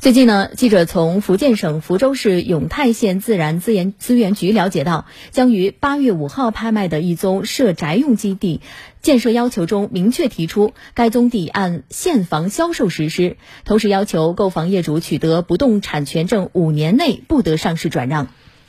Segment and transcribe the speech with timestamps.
[0.00, 8.60] 最近呢，记者从福建省福州市永泰县自然资源资源局了解到，将于八月五号拍卖的一宗涉宅用基地
[9.02, 18.28] 建设要求中，明确提出该宗地按现房销售实施，同时要求购房业主取得不动产权证五年内不得上市转让。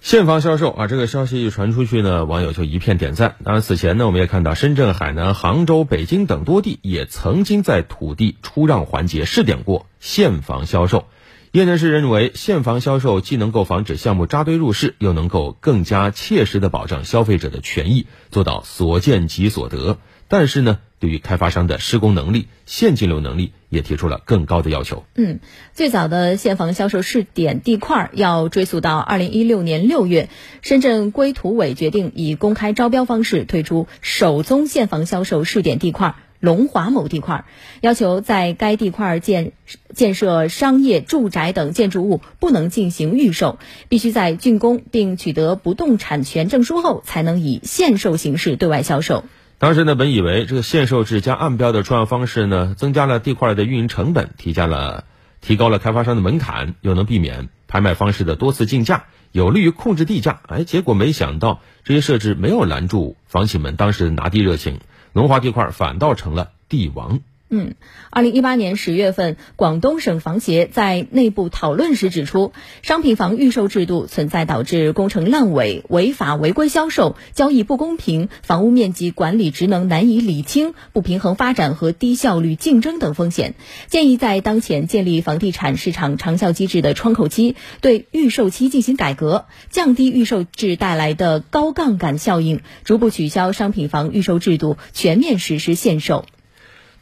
[0.00, 3.36] 现房销售啊，这个消息一传出去呢，网友就一片点赞。
[3.44, 11.04] 当然，此前呢，我们也看到深圳、海南、杭州、北京等多地也曾经在土地出让环节试点过现房销售。
[11.52, 19.98] 业内人士认为，现房销售既能够防止项目扎堆入市，又能够更加切实的保障消费者的权益，做到所见即所得。
[20.28, 25.04] 但是呢，对于开发商的施工能力、现金流能力也提出了更高的要求。
[25.14, 25.40] 嗯，
[25.72, 30.28] 最早的现房销售试点地块要追溯到二零一六年六月，
[30.60, 37.44] 深圳规土委决定以公开招标方式推出首宗现房销售试点地块——龙华某地块，
[37.82, 39.52] 要求在该地块建
[39.94, 43.58] 建设商业、住宅等建筑物不能进行预售，
[43.90, 49.24] 必须在竣工并取得不动产权证书后，才能以限售形式对外销售。
[49.60, 55.04] 当时呢，本以为这个限售制加暗标的出让方式呢，增加了地块的运营成本，提价了
[55.42, 60.40] 提高了开发商的门槛，又能避免拍卖方式的多次竞价，有利于控制地价。
[60.48, 64.80] 哎，结果没想到这些设置没有拦住房企们当时的拿地热情，
[65.12, 67.20] 龙华地块反倒成了地王。
[67.52, 67.74] 嗯，
[68.10, 83.56] 二零一八年十月份，广东省房协在内部讨论时指出，商品房预售制度存在导致工程烂尾、违法违规销售、交易不公平、房屋面积管理职能难以理清、不平衡发展和低效率竞争等风险。
[83.88, 96.24] 建议在当前建立房地产市场长效机制的窗口期，对预售期进行改革，降低预售制带来的高杠杆效应，逐步取消商品房预售制度，全面实施限售。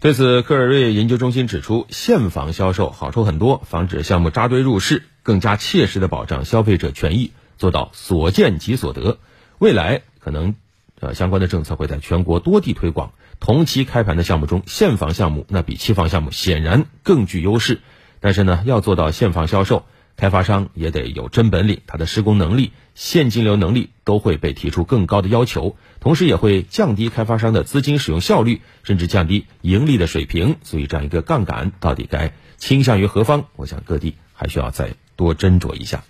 [0.00, 9.18] 对此，科尔瑞研究中心指出，现房销售好处很多，防止项目扎堆入市，更加切实的保障消费者权益，做到所见即所得。
[9.58, 10.55] 未来可能，
[11.00, 13.11] 呃，相关的政策会在全国多地推广。
[13.40, 17.80] 同期开盘的项目中，现房项目那比期房项目显然更具优势。
[18.20, 19.84] 但是呢，要做到现房销售。
[20.18, 30.56] 开发商也得有真本领，他的施工能力、现金流能力都会被提出更高的要求，同时也会降低开发商的资金使用效率，甚至降低盈利的水平。
[30.64, 33.45] 所以，这样一个杠杆到底该倾向于何方？
[33.55, 36.02] 我想各地还需要再多斟酌一下。